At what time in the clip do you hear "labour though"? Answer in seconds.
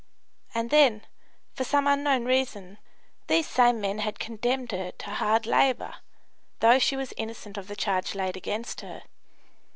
5.45-6.79